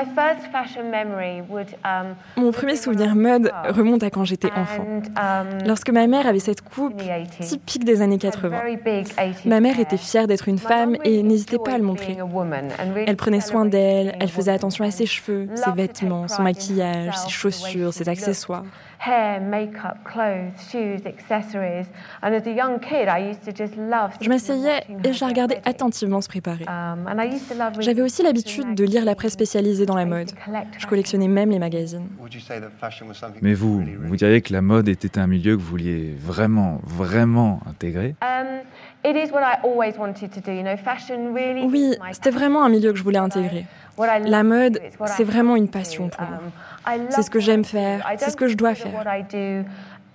Mon 2.35 2.51
premier 2.51 2.75
souvenir 2.75 3.13
mode 3.13 3.51
remonte 3.69 4.01
à 4.01 4.09
quand 4.09 4.25
j'étais 4.25 4.51
enfant. 4.53 4.87
Um, 5.15 5.59
Lorsque 5.67 5.91
ma 5.91 6.07
mère 6.07 6.25
avait 6.25 6.39
cette 6.39 6.61
coupe 6.61 6.99
typique 7.41 7.85
des 7.85 8.01
années 8.01 8.17
80. 8.17 8.59
Ma 9.45 9.59
mère 9.59 9.79
était 9.79 9.97
fière 9.97 10.25
d'être 10.25 10.47
une 10.47 10.57
femme 10.57 10.97
et 11.03 11.21
n'hésitait 11.21 11.59
pas 11.63 11.73
à 11.73 11.77
le 11.77 11.83
montrer. 11.83 12.17
Elle 13.05 13.17
prenait 13.17 13.41
soin 13.41 13.65
d'elle, 13.65 14.15
elle 14.19 14.29
faisait 14.29 14.51
attention 14.51 14.83
à 14.83 14.89
ses 14.89 15.05
cheveux, 15.05 15.47
ses 15.53 15.73
vêtements, 15.73 16.27
son 16.27 16.41
maquillage, 16.41 17.15
ses 17.19 17.29
chaussures, 17.29 17.93
ses 17.93 18.09
accessoires 18.09 18.63
je 24.21 24.29
m'asseyais 24.29 24.83
et 25.03 25.13
je 25.13 25.21
la 25.21 25.27
regardais 25.27 25.61
attentivement 25.65 26.21
se 26.21 26.27
préparer. 26.27 26.65
Um, 26.67 27.07
J'avais 27.79 28.01
aussi 28.01 28.23
l'habitude 28.23 28.73
de 28.73 28.83
lire 28.83 29.05
la 29.05 29.15
presse 29.15 29.33
spécialisée 29.33 29.85
dans 29.85 29.95
la 29.95 30.05
mode. 30.05 30.31
Je 30.77 30.87
collectionnais 30.87 31.27
même 31.27 31.51
les 31.51 31.59
magazines. 31.59 32.07
Mais 33.41 33.53
vous, 33.53 33.83
vous 34.01 34.15
diriez 34.15 34.41
que 34.41 34.53
la 34.53 34.61
mode 34.61 34.87
était 34.89 35.19
un 35.19 35.27
milieu 35.27 35.55
que 35.55 35.61
vous 35.61 35.69
vouliez 35.69 36.15
vraiment, 36.19 36.79
vraiment 36.83 37.59
intégrer? 37.69 38.15
Um, 38.21 38.61
Oui, 41.65 41.93
c'était 42.11 42.31
vraiment 42.31 42.65
un 42.65 42.69
milieu 42.69 42.91
que 42.91 42.97
je 42.97 43.03
voulais 43.03 43.19
intégrer. 43.19 43.65
La 43.97 44.43
mode, 44.43 44.81
c'est 45.05 45.23
vraiment 45.23 45.55
une 45.55 45.69
passion 45.69 46.09
pour 46.09 46.21
moi. 46.21 46.39
Um, 46.87 47.07
c'est 47.09 47.23
ce 47.23 47.29
que 47.29 47.39
j'aime 47.39 47.63
faire, 47.63 48.05
c'est 48.17 48.29
ce 48.29 48.37
que 48.37 48.47
je 48.47 48.55
dois 48.55 48.75
faire. 48.75 49.03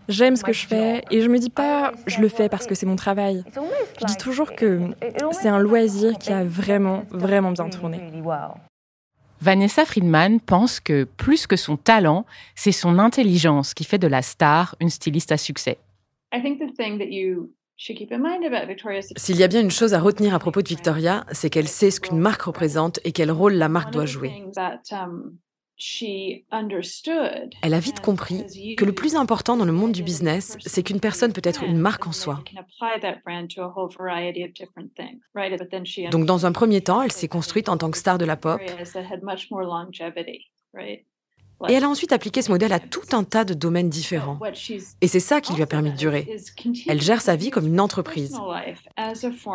J'aime 0.08 0.34
ce 0.34 0.42
que 0.42 0.52
je 0.52 0.66
fais 0.66 1.04
et 1.10 1.20
je 1.20 1.28
me 1.28 1.38
dis 1.38 1.50
pas 1.50 1.92
je 2.06 2.20
le 2.20 2.28
fais 2.28 2.48
parce 2.48 2.66
que 2.66 2.74
c'est 2.74 2.86
mon 2.86 2.96
travail. 2.96 3.44
Je 4.00 4.06
dis 4.06 4.16
toujours 4.16 4.54
que 4.54 4.80
c'est 5.32 5.48
un 5.48 5.60
loisir 5.60 6.18
qui 6.18 6.32
a 6.32 6.44
vraiment, 6.44 7.04
vraiment 7.10 7.52
bien 7.52 7.68
tourné. 7.68 8.00
Vanessa 9.40 9.86
Friedman 9.86 10.38
pense 10.40 10.80
que 10.80 11.04
plus 11.04 11.46
que 11.46 11.56
son 11.56 11.76
talent, 11.76 12.26
c'est 12.54 12.72
son 12.72 12.98
intelligence 12.98 13.72
qui 13.72 13.84
fait 13.84 13.98
de 13.98 14.06
la 14.06 14.20
star 14.20 14.76
une 14.80 14.90
styliste 14.90 15.32
à 15.32 15.38
succès. 15.38 15.78
S'il 19.16 19.36
y 19.36 19.42
a 19.42 19.48
bien 19.48 19.60
une 19.62 19.70
chose 19.70 19.94
à 19.94 20.00
retenir 20.00 20.34
à 20.34 20.38
propos 20.38 20.60
de 20.60 20.68
Victoria, 20.68 21.24
c'est 21.32 21.48
qu'elle 21.48 21.68
sait 21.68 21.90
ce 21.90 21.98
qu'une 21.98 22.18
marque 22.18 22.42
représente 22.42 23.00
et 23.04 23.12
quel 23.12 23.30
rôle 23.30 23.54
la 23.54 23.70
marque 23.70 23.90
doit 23.90 24.04
jouer. 24.04 24.44
Um, 24.92 25.38
Elle 27.62 27.72
a 27.72 27.80
vite 27.80 28.00
compris 28.00 28.44
que 28.76 28.84
le 28.84 28.92
plus 28.92 29.16
important 29.16 29.56
dans 29.56 29.64
le 29.64 29.72
monde 29.72 29.92
du 29.92 30.02
business, 30.02 30.58
c'est 30.60 30.82
qu'une 30.82 31.00
personne 31.00 31.32
peut 31.32 31.40
être 31.42 31.62
une 31.62 31.78
marque 31.78 32.06
en 32.06 32.12
soi. 32.12 32.44
Donc 36.10 36.26
dans 36.26 36.46
un 36.46 36.52
premier 36.52 36.80
temps, 36.82 37.00
elle 37.00 37.12
s'est 37.12 37.28
construite 37.28 37.70
en 37.70 37.78
tant 37.78 37.90
que 37.90 37.96
star 37.96 38.18
de 38.18 38.26
la 38.26 38.36
pop. 38.36 38.60
Et 41.68 41.74
elle 41.74 41.84
a 41.84 41.88
ensuite 41.88 42.12
appliqué 42.12 42.42
ce 42.42 42.50
modèle 42.50 42.72
à 42.72 42.80
tout 42.80 43.02
un 43.12 43.24
tas 43.24 43.44
de 43.44 43.54
domaines 43.54 43.90
différents. 43.90 44.38
Et 45.00 45.08
c'est 45.08 45.20
ça 45.20 45.40
qui 45.40 45.52
lui 45.52 45.62
a 45.62 45.66
permis 45.66 45.92
de 45.92 45.96
durer. 45.96 46.36
Elle 46.88 47.00
gère 47.00 47.20
sa 47.20 47.36
vie 47.36 47.50
comme 47.50 47.66
une 47.66 47.80
entreprise. 47.80 48.38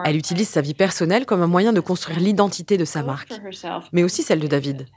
Elle 0.05 0.15
utilise 0.15 0.49
sa 0.49 0.61
vie 0.61 0.73
personnelle 0.73 1.25
comme 1.25 1.41
un 1.41 1.47
moyen 1.47 1.73
de 1.73 1.79
construire 1.79 2.19
l'identité 2.19 2.77
de 2.77 2.85
sa 2.85 3.03
marque, 3.03 3.33
mais 3.91 4.03
aussi 4.03 4.23
celle 4.23 4.39
de 4.39 4.47
David. 4.47 4.87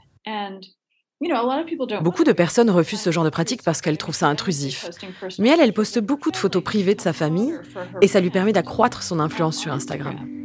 Beaucoup 2.01 2.23
de 2.23 2.31
personnes 2.31 2.69
refusent 2.69 3.01
ce 3.01 3.11
genre 3.11 3.25
de 3.25 3.29
pratique 3.29 3.63
parce 3.63 3.81
qu'elles 3.81 3.97
trouvent 3.97 4.15
ça 4.15 4.27
intrusif. 4.27 4.89
Mais 5.37 5.49
elle, 5.49 5.59
elle 5.59 5.73
poste 5.73 5.99
beaucoup 5.99 6.31
de 6.31 6.37
photos 6.37 6.63
privées 6.63 6.95
de 6.95 7.01
sa 7.01 7.11
famille 7.11 7.53
et 8.01 8.07
ça 8.07 8.21
lui 8.21 8.29
permet 8.29 8.53
d'accroître 8.53 9.03
son 9.03 9.19
influence 9.19 9.57
sur 9.57 9.73
Instagram. 9.73 10.38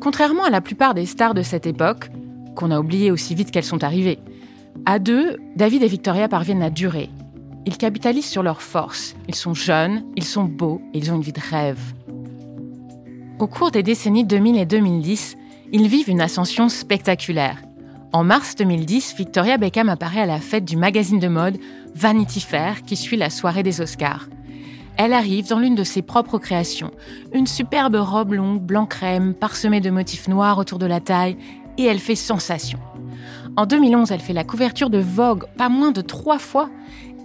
Contrairement 0.00 0.44
à 0.44 0.50
la 0.50 0.60
plupart 0.60 0.94
des 0.94 1.06
stars 1.06 1.34
de 1.34 1.42
cette 1.42 1.66
époque, 1.66 2.10
qu'on 2.54 2.70
a 2.70 2.78
oublié 2.78 3.10
aussi 3.10 3.34
vite 3.34 3.50
qu'elles 3.50 3.64
sont 3.64 3.82
arrivées, 3.82 4.18
à 4.86 4.98
deux, 4.98 5.36
David 5.56 5.82
et 5.82 5.88
Victoria 5.88 6.28
parviennent 6.28 6.62
à 6.62 6.70
durer. 6.70 7.10
Ils 7.66 7.76
capitalisent 7.76 8.28
sur 8.28 8.42
leurs 8.42 8.62
forces. 8.62 9.16
Ils 9.26 9.34
sont 9.34 9.54
jeunes, 9.54 10.04
ils 10.16 10.24
sont 10.24 10.44
beaux 10.44 10.80
et 10.94 10.98
ils 10.98 11.10
ont 11.10 11.16
une 11.16 11.22
vie 11.22 11.32
de 11.32 11.40
rêve. 11.40 11.80
Au 13.38 13.46
cours 13.46 13.70
des 13.70 13.82
décennies 13.82 14.24
2000 14.24 14.56
et 14.56 14.66
2010, 14.66 15.36
ils 15.72 15.88
vivent 15.88 16.08
une 16.08 16.20
ascension 16.20 16.68
spectaculaire. 16.68 17.58
En 18.12 18.24
mars 18.24 18.54
2010, 18.56 19.16
Victoria 19.16 19.58
Beckham 19.58 19.88
apparaît 19.88 20.22
à 20.22 20.26
la 20.26 20.40
fête 20.40 20.64
du 20.64 20.76
magazine 20.76 21.18
de 21.18 21.28
mode 21.28 21.58
Vanity 21.94 22.40
Fair 22.40 22.82
qui 22.82 22.96
suit 22.96 23.16
la 23.16 23.30
soirée 23.30 23.62
des 23.62 23.80
Oscars 23.80 24.28
elle 24.98 25.12
arrive 25.12 25.48
dans 25.48 25.60
l'une 25.60 25.76
de 25.76 25.84
ses 25.84 26.02
propres 26.02 26.38
créations. 26.38 26.90
Une 27.32 27.46
superbe 27.46 27.94
robe 27.94 28.32
longue, 28.32 28.60
blanc 28.60 28.84
crème, 28.84 29.32
parsemée 29.32 29.80
de 29.80 29.90
motifs 29.90 30.26
noirs 30.26 30.58
autour 30.58 30.80
de 30.80 30.86
la 30.86 31.00
taille, 31.00 31.38
et 31.78 31.84
elle 31.84 32.00
fait 32.00 32.16
sensation. 32.16 32.80
En 33.56 33.64
2011, 33.64 34.10
elle 34.10 34.20
fait 34.20 34.32
la 34.32 34.42
couverture 34.42 34.90
de 34.90 34.98
Vogue 34.98 35.44
pas 35.56 35.68
moins 35.68 35.92
de 35.92 36.00
trois 36.00 36.40
fois, 36.40 36.68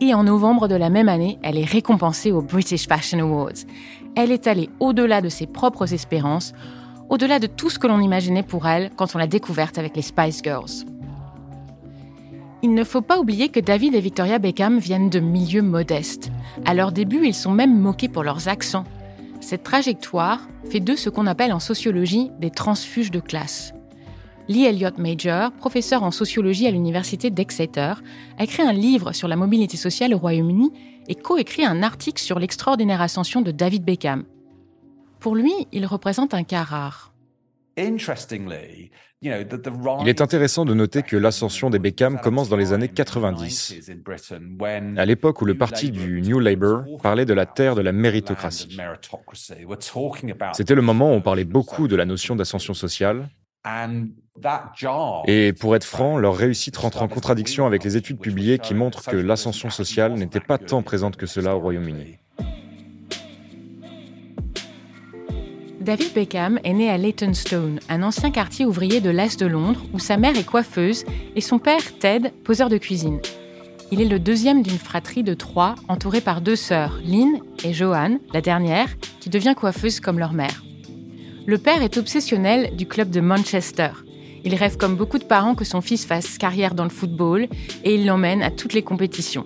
et 0.01 0.13
en 0.13 0.23
novembre 0.23 0.67
de 0.67 0.75
la 0.75 0.91
même 0.91 1.09
année, 1.09 1.39
elle 1.41 1.57
est 1.57 1.65
récompensée 1.65 2.31
aux 2.31 2.43
British 2.43 2.87
Fashion 2.87 3.19
Awards. 3.19 3.65
Elle 4.15 4.31
est 4.31 4.45
allée 4.45 4.69
au-delà 4.79 5.21
de 5.21 5.29
ses 5.29 5.47
propres 5.47 5.93
espérances, 5.93 6.53
au-delà 7.09 7.39
de 7.39 7.47
tout 7.47 7.71
ce 7.71 7.79
que 7.79 7.87
l'on 7.87 7.99
imaginait 7.99 8.43
pour 8.43 8.67
elle 8.67 8.91
quand 8.95 9.15
on 9.15 9.17
l'a 9.17 9.27
découverte 9.27 9.79
avec 9.79 9.95
les 9.95 10.03
Spice 10.03 10.41
Girls. 10.43 10.92
Il 12.63 12.73
ne 12.73 12.85
faut 12.85 13.01
pas 13.01 13.19
oublier 13.19 13.49
que 13.49 13.59
David 13.59 13.93
et 13.93 13.99
Victoria 13.99 14.39
Beckham 14.39 14.79
viennent 14.79 15.09
de 15.09 15.19
milieux 15.19 15.61
modestes. 15.61 16.31
À 16.63 16.73
leur 16.73 16.93
début, 16.93 17.27
ils 17.27 17.35
sont 17.35 17.51
même 17.51 17.77
moqués 17.77 18.07
pour 18.07 18.23
leurs 18.23 18.47
accents. 18.47 18.85
Cette 19.41 19.63
trajectoire 19.63 20.39
fait 20.69 20.79
d'eux 20.79 20.95
ce 20.95 21.09
qu'on 21.09 21.27
appelle 21.27 21.51
en 21.51 21.59
sociologie 21.59 22.31
des 22.39 22.51
transfuges 22.51 23.11
de 23.11 23.19
classe. 23.19 23.73
Lee 24.47 24.63
Elliott 24.63 24.97
Major, 24.97 25.51
professeur 25.51 26.03
en 26.03 26.11
sociologie 26.11 26.65
à 26.65 26.71
l'université 26.71 27.29
d'Exeter, 27.29 27.95
a 28.37 28.43
écrit 28.45 28.63
un 28.63 28.71
livre 28.71 29.11
sur 29.11 29.27
la 29.27 29.35
mobilité 29.35 29.75
sociale 29.75 30.13
au 30.13 30.17
Royaume-Uni 30.17 30.71
et 31.09 31.15
coécrit 31.15 31.65
un 31.65 31.83
article 31.83 32.21
sur 32.21 32.39
l'extraordinaire 32.39 33.01
ascension 33.01 33.41
de 33.41 33.51
David 33.51 33.83
Beckham. 33.83 34.23
Pour 35.19 35.35
lui, 35.35 35.53
il 35.73 35.85
représente 35.85 36.33
un 36.33 36.43
cas 36.43 36.63
rare. 36.63 37.12
Il 40.01 40.07
est 40.07 40.21
intéressant 40.21 40.65
de 40.65 40.73
noter 40.73 41.01
que 41.01 41.15
l'ascension 41.15 41.69
des 41.69 41.79
Beckham 41.79 42.19
commence 42.19 42.49
dans 42.49 42.57
les 42.57 42.73
années 42.73 42.89
90, 42.89 43.79
à 44.97 45.05
l'époque 45.05 45.41
où 45.41 45.45
le 45.45 45.57
parti 45.57 45.91
du 45.91 46.21
New 46.21 46.39
Labour 46.39 46.83
parlait 47.01 47.25
de 47.25 47.33
la 47.33 47.45
terre 47.45 47.75
de 47.75 47.81
la 47.81 47.93
méritocratie. 47.93 48.77
C'était 50.53 50.75
le 50.75 50.81
moment 50.81 51.11
où 51.11 51.13
on 51.13 51.21
parlait 51.21 51.45
beaucoup 51.45 51.87
de 51.87 51.95
la 51.95 52.05
notion 52.05 52.35
d'ascension 52.35 52.73
sociale. 52.73 53.29
Et 55.27 55.53
pour 55.53 55.75
être 55.75 55.85
franc, 55.85 56.17
leur 56.17 56.35
réussite 56.35 56.75
rentre 56.75 57.01
en 57.01 57.07
contradiction 57.07 57.65
avec 57.65 57.85
les 57.85 57.95
études 57.95 58.19
publiées 58.19 58.59
qui 58.59 58.73
montrent 58.73 59.05
que 59.09 59.15
l'ascension 59.15 59.69
sociale 59.69 60.13
n'était 60.13 60.41
pas 60.41 60.57
tant 60.57 60.81
présente 60.81 61.15
que 61.15 61.25
cela 61.25 61.55
au 61.55 61.59
Royaume-Uni. 61.59 62.17
David 65.83 66.13
Beckham 66.13 66.59
est 66.63 66.71
né 66.71 66.89
à 66.89 66.97
Leytonstone, 66.97 67.81
un 67.89 68.03
ancien 68.03 68.31
quartier 68.31 68.65
ouvrier 68.65 69.01
de 69.01 69.09
l'Est 69.09 69.37
de 69.37 69.45
Londres, 69.45 69.83
où 69.91 69.99
sa 69.99 70.15
mère 70.15 70.37
est 70.37 70.45
coiffeuse 70.45 71.03
et 71.35 71.41
son 71.41 71.59
père, 71.59 71.97
Ted, 71.99 72.31
poseur 72.45 72.69
de 72.69 72.77
cuisine. 72.77 73.19
Il 73.91 73.99
est 73.99 74.07
le 74.07 74.17
deuxième 74.17 74.63
d'une 74.63 74.77
fratrie 74.77 75.23
de 75.23 75.33
trois, 75.33 75.75
entourée 75.89 76.21
par 76.21 76.39
deux 76.39 76.55
sœurs, 76.55 77.01
Lynn 77.05 77.41
et 77.65 77.73
Joanne, 77.73 78.19
la 78.33 78.39
dernière, 78.39 78.87
qui 79.19 79.29
devient 79.29 79.55
coiffeuse 79.57 79.99
comme 79.99 80.19
leur 80.19 80.31
mère. 80.31 80.63
Le 81.45 81.57
père 81.57 81.83
est 81.83 81.97
obsessionnel 81.97 82.73
du 82.77 82.85
club 82.85 83.09
de 83.09 83.19
Manchester. 83.19 83.89
Il 84.45 84.55
rêve 84.55 84.77
comme 84.77 84.95
beaucoup 84.95 85.19
de 85.19 85.25
parents 85.25 85.53
que 85.53 85.65
son 85.65 85.81
fils 85.81 86.05
fasse 86.05 86.37
carrière 86.37 86.75
dans 86.75 86.85
le 86.85 86.91
football 86.91 87.47
et 87.83 87.95
il 87.95 88.05
l'emmène 88.05 88.41
à 88.41 88.51
toutes 88.51 88.73
les 88.73 88.83
compétitions. 88.83 89.45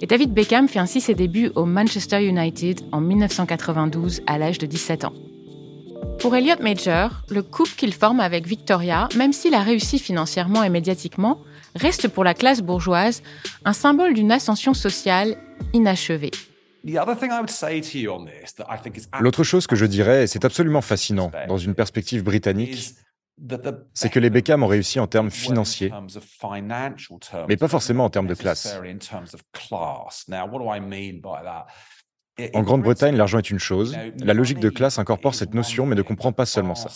Et 0.00 0.06
David 0.06 0.32
Beckham 0.32 0.68
fait 0.68 0.78
ainsi 0.78 1.00
ses 1.00 1.14
débuts 1.14 1.50
au 1.56 1.64
Manchester 1.64 2.24
United 2.24 2.82
en 2.92 3.00
1992 3.00 4.22
à 4.28 4.38
l'âge 4.38 4.58
de 4.58 4.66
17 4.66 5.06
ans. 5.06 5.12
Pour 6.20 6.34
Elliot 6.34 6.56
Major, 6.60 7.22
le 7.30 7.42
couple 7.42 7.72
qu'il 7.76 7.92
forme 7.92 8.20
avec 8.20 8.46
Victoria, 8.46 9.08
même 9.16 9.32
s'il 9.32 9.54
a 9.54 9.60
réussi 9.60 9.98
financièrement 9.98 10.62
et 10.62 10.70
médiatiquement, 10.70 11.40
reste 11.74 12.08
pour 12.08 12.24
la 12.24 12.34
classe 12.34 12.62
bourgeoise 12.62 13.22
un 13.64 13.72
symbole 13.72 14.14
d'une 14.14 14.32
ascension 14.32 14.74
sociale 14.74 15.36
inachevée. 15.72 16.30
L'autre 19.20 19.44
chose 19.44 19.66
que 19.66 19.76
je 19.76 19.86
dirais, 19.86 20.24
et 20.24 20.26
c'est 20.26 20.44
absolument 20.44 20.80
fascinant 20.80 21.30
dans 21.48 21.58
une 21.58 21.74
perspective 21.74 22.22
britannique, 22.22 22.94
c'est 23.92 24.08
que 24.08 24.18
les 24.18 24.30
Beckham 24.30 24.62
ont 24.62 24.66
réussi 24.66 24.98
en 24.98 25.06
termes 25.06 25.30
financiers, 25.30 25.92
mais 27.48 27.56
pas 27.56 27.68
forcément 27.68 28.04
en 28.04 28.10
termes 28.10 28.26
de 28.26 28.34
classe. 28.34 28.78
En 32.54 32.62
Grande-Bretagne, 32.62 33.16
l'argent 33.16 33.38
est 33.38 33.50
une 33.50 33.58
chose. 33.58 33.96
La 34.18 34.34
logique 34.34 34.60
de 34.60 34.68
classe 34.68 34.98
incorpore 34.98 35.34
cette 35.34 35.54
notion, 35.54 35.86
mais 35.86 35.94
ne 35.94 36.02
comprend 36.02 36.32
pas 36.32 36.46
seulement 36.46 36.74
ça. 36.74 36.90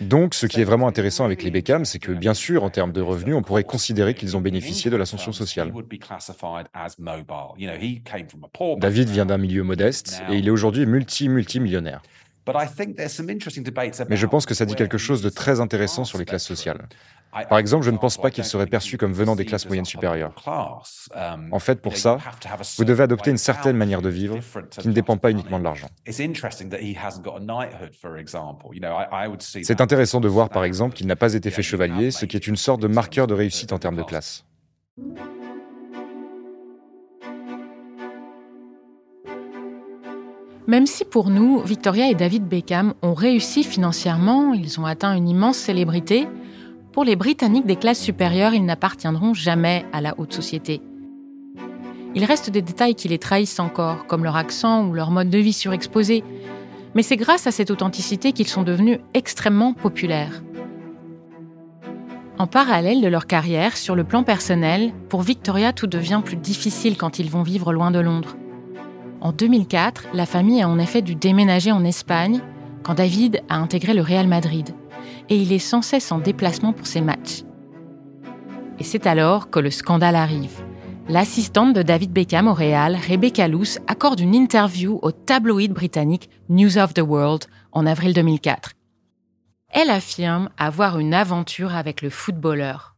Donc, 0.00 0.34
ce 0.34 0.46
qui 0.46 0.60
est 0.60 0.64
vraiment 0.64 0.88
intéressant 0.88 1.24
avec 1.24 1.42
les 1.42 1.50
Beckham, 1.50 1.84
c'est 1.84 1.98
que, 1.98 2.12
bien 2.12 2.34
sûr, 2.34 2.64
en 2.64 2.70
termes 2.70 2.92
de 2.92 3.00
revenus, 3.00 3.34
on 3.34 3.42
pourrait 3.42 3.64
considérer 3.64 4.14
qu'ils 4.14 4.36
ont 4.36 4.40
bénéficié 4.40 4.90
de 4.90 4.96
l'ascension 4.96 5.32
sociale. 5.32 5.72
David 8.78 9.08
vient 9.08 9.26
d'un 9.26 9.38
milieu 9.38 9.62
modeste 9.62 10.22
et 10.30 10.36
il 10.36 10.46
est 10.48 10.50
aujourd'hui 10.50 10.86
multi-multimillionnaire. 10.86 12.02
Mais 12.46 14.16
je 14.16 14.26
pense 14.26 14.44
que 14.44 14.52
ça 14.54 14.66
dit 14.66 14.74
quelque 14.74 14.98
chose 14.98 15.22
de 15.22 15.30
très 15.30 15.60
intéressant 15.60 16.04
sur 16.04 16.18
les 16.18 16.26
classes 16.26 16.44
sociales. 16.46 16.86
Par 17.48 17.58
exemple, 17.58 17.84
je 17.84 17.90
ne 17.90 17.98
pense 17.98 18.16
pas 18.16 18.30
qu'il 18.30 18.44
serait 18.44 18.66
perçu 18.66 18.96
comme 18.96 19.12
venant 19.12 19.36
des 19.36 19.44
classes 19.44 19.66
moyennes 19.66 19.84
supérieures. 19.84 20.32
En 21.50 21.58
fait, 21.58 21.80
pour 21.80 21.96
ça, 21.96 22.18
vous 22.78 22.84
devez 22.84 23.02
adopter 23.02 23.30
une 23.30 23.38
certaine 23.38 23.76
manière 23.76 24.02
de 24.02 24.08
vivre 24.08 24.38
qui 24.78 24.88
ne 24.88 24.92
dépend 24.92 25.16
pas 25.16 25.30
uniquement 25.30 25.58
de 25.58 25.64
l'argent. 25.64 25.88
C'est 26.06 26.24
intéressant 29.80 30.20
de 30.20 30.28
voir, 30.28 30.48
par 30.48 30.64
exemple, 30.64 30.94
qu'il 30.94 31.06
n'a 31.06 31.16
pas 31.16 31.34
été 31.34 31.50
fait 31.50 31.62
chevalier, 31.62 32.10
ce 32.10 32.24
qui 32.24 32.36
est 32.36 32.46
une 32.46 32.56
sorte 32.56 32.80
de 32.80 32.88
marqueur 32.88 33.26
de 33.26 33.34
réussite 33.34 33.72
en 33.72 33.78
termes 33.78 33.96
de 33.96 34.02
classe. 34.02 34.44
Même 40.66 40.86
si 40.86 41.04
pour 41.04 41.28
nous, 41.28 41.60
Victoria 41.60 42.08
et 42.08 42.14
David 42.14 42.48
Beckham 42.48 42.94
ont 43.02 43.12
réussi 43.12 43.64
financièrement, 43.64 44.54
ils 44.54 44.80
ont 44.80 44.86
atteint 44.86 45.14
une 45.14 45.28
immense 45.28 45.58
célébrité, 45.58 46.26
pour 46.94 47.02
les 47.02 47.16
Britanniques 47.16 47.66
des 47.66 47.74
classes 47.74 48.00
supérieures, 48.00 48.54
ils 48.54 48.64
n'appartiendront 48.64 49.34
jamais 49.34 49.84
à 49.92 50.00
la 50.00 50.14
haute 50.16 50.32
société. 50.32 50.80
Il 52.14 52.24
reste 52.24 52.50
des 52.50 52.62
détails 52.62 52.94
qui 52.94 53.08
les 53.08 53.18
trahissent 53.18 53.58
encore, 53.58 54.06
comme 54.06 54.22
leur 54.22 54.36
accent 54.36 54.86
ou 54.86 54.92
leur 54.92 55.10
mode 55.10 55.28
de 55.28 55.38
vie 55.38 55.52
surexposé. 55.52 56.22
Mais 56.94 57.02
c'est 57.02 57.16
grâce 57.16 57.48
à 57.48 57.50
cette 57.50 57.72
authenticité 57.72 58.30
qu'ils 58.30 58.46
sont 58.46 58.62
devenus 58.62 59.00
extrêmement 59.12 59.72
populaires. 59.72 60.44
En 62.38 62.46
parallèle 62.46 63.00
de 63.00 63.08
leur 63.08 63.26
carrière, 63.26 63.76
sur 63.76 63.96
le 63.96 64.04
plan 64.04 64.22
personnel, 64.22 64.92
pour 65.08 65.22
Victoria, 65.22 65.72
tout 65.72 65.88
devient 65.88 66.22
plus 66.24 66.36
difficile 66.36 66.96
quand 66.96 67.18
ils 67.18 67.28
vont 67.28 67.42
vivre 67.42 67.72
loin 67.72 67.90
de 67.90 67.98
Londres. 67.98 68.36
En 69.20 69.32
2004, 69.32 70.10
la 70.14 70.26
famille 70.26 70.62
a 70.62 70.68
en 70.68 70.78
effet 70.78 71.02
dû 71.02 71.16
déménager 71.16 71.72
en 71.72 71.84
Espagne 71.84 72.40
quand 72.84 72.94
David 72.94 73.42
a 73.48 73.56
intégré 73.56 73.94
le 73.94 74.02
Real 74.02 74.28
Madrid 74.28 74.76
et 75.28 75.36
il 75.36 75.52
est 75.52 75.58
sans 75.58 75.82
cesse 75.82 76.12
en 76.12 76.18
déplacement 76.18 76.72
pour 76.72 76.86
ses 76.86 77.00
matchs. 77.00 77.42
Et 78.78 78.84
c'est 78.84 79.06
alors 79.06 79.50
que 79.50 79.60
le 79.60 79.70
scandale 79.70 80.16
arrive. 80.16 80.62
L'assistante 81.08 81.74
de 81.74 81.82
David 81.82 82.12
Beckham 82.12 82.48
au 82.48 82.54
Real, 82.54 82.96
Rebecca 82.96 83.46
Luce, 83.46 83.78
accorde 83.86 84.20
une 84.20 84.34
interview 84.34 84.98
au 85.02 85.12
tabloïd 85.12 85.72
britannique 85.72 86.30
News 86.48 86.78
of 86.78 86.94
the 86.94 87.00
World 87.00 87.44
en 87.72 87.86
avril 87.86 88.14
2004. 88.14 88.72
Elle 89.68 89.90
affirme 89.90 90.48
avoir 90.56 90.98
une 90.98 91.14
aventure 91.14 91.74
avec 91.74 92.00
le 92.00 92.08
footballeur. 92.08 92.96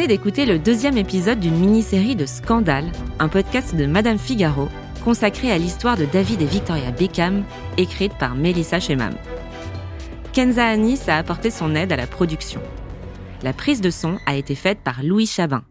Venez 0.00 0.16
d'écouter 0.16 0.46
le 0.46 0.58
deuxième 0.58 0.96
épisode 0.96 1.40
d'une 1.40 1.58
mini-série 1.58 2.16
de 2.16 2.24
Scandale, 2.24 2.90
un 3.18 3.28
podcast 3.28 3.74
de 3.74 3.84
Madame 3.84 4.16
Figaro 4.16 4.66
consacré 5.04 5.52
à 5.52 5.58
l'histoire 5.58 5.98
de 5.98 6.06
David 6.06 6.40
et 6.40 6.46
Victoria 6.46 6.90
Beckham, 6.90 7.44
écrite 7.76 8.14
par 8.14 8.34
Melissa 8.34 8.80
Shemam. 8.80 9.12
Kenza 10.32 10.64
Anis 10.64 11.06
a 11.06 11.18
apporté 11.18 11.50
son 11.50 11.74
aide 11.74 11.92
à 11.92 11.96
la 11.96 12.06
production. 12.06 12.62
La 13.42 13.52
prise 13.52 13.82
de 13.82 13.90
son 13.90 14.16
a 14.24 14.36
été 14.36 14.54
faite 14.54 14.78
par 14.82 15.02
Louis 15.02 15.26
Chabin. 15.26 15.64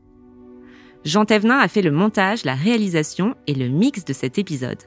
Jean 1.05 1.25
Thévenin 1.25 1.57
a 1.57 1.67
fait 1.67 1.81
le 1.81 1.89
montage, 1.89 2.45
la 2.45 2.53
réalisation 2.53 3.33
et 3.47 3.55
le 3.55 3.67
mix 3.67 4.05
de 4.05 4.13
cet 4.13 4.37
épisode. 4.37 4.83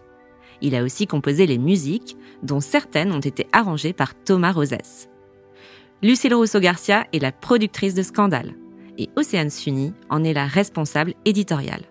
Il 0.61 0.77
a 0.77 0.85
aussi 0.85 1.09
composé 1.09 1.49
les 1.49 1.59
musiques, 1.59 2.17
dont 2.45 2.61
certaines 2.61 3.11
ont 3.11 3.19
été 3.19 3.49
arrangées 3.51 3.93
par 3.93 4.15
Thomas 4.15 4.53
Rosès. 4.53 5.09
Lucille 6.01 6.35
Rousseau-Garcia 6.35 7.09
est 7.13 7.19
la 7.19 7.33
productrice 7.33 7.95
de 7.95 8.05
Scandale 8.05 8.55
et 9.03 9.11
Océane 9.17 9.51
Sunny 9.51 9.93
en 10.11 10.23
est 10.23 10.33
la 10.33 10.47
responsable 10.47 11.15
éditoriale. 11.25 11.83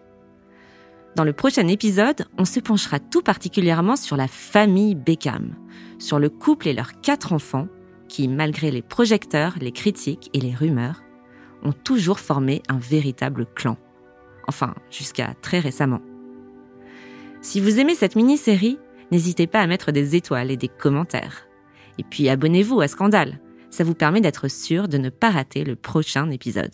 Dans 1.18 1.26
le 1.26 1.34
prochain 1.34 1.68
épisode, 1.68 2.26
on 2.38 2.46
se 2.46 2.62
penchera 2.62 3.00
tout 3.00 3.22
particulièrement 3.22 3.98
sur 3.98 4.16
la 4.16 4.30
famille 4.30 4.96
Beckham, 4.96 5.56
sur 6.00 6.20
le 6.20 6.30
couple 6.30 6.70
et 6.70 6.74
leurs 6.74 7.02
quatre 7.02 7.34
enfants 7.34 7.68
qui, 8.08 8.30
malgré 8.30 8.72
les 8.72 8.82
projecteurs, 8.82 9.56
les 9.60 9.74
critiques 9.74 10.30
et 10.34 10.40
les 10.40 10.56
rumeurs, 10.56 11.04
ont 11.64 11.74
toujours 11.74 12.20
formé 12.20 12.64
un 12.70 12.78
véritable 12.78 13.46
clan. 13.46 13.78
Enfin, 14.48 14.74
jusqu'à 14.90 15.34
très 15.42 15.60
récemment. 15.60 16.02
Si 17.42 17.60
vous 17.60 17.80
aimez 17.80 17.96
cette 17.96 18.16
mini-série, 18.16 18.80
n'hésitez 19.12 19.48
pas 19.48 19.60
à 19.60 19.68
mettre 19.68 19.92
des 19.92 20.16
étoiles 20.16 20.50
et 20.50 20.58
des 20.58 20.70
commentaires. 20.70 21.46
Et 21.98 22.04
puis 22.04 22.30
abonnez-vous 22.30 22.80
à 22.80 22.88
Scandale, 22.88 23.40
ça 23.70 23.84
vous 23.84 23.96
permet 23.96 24.22
d'être 24.22 24.48
sûr 24.48 24.88
de 24.88 24.98
ne 24.98 25.10
pas 25.10 25.30
rater 25.30 25.66
le 25.66 25.76
prochain 25.76 26.30
épisode. 26.32 26.72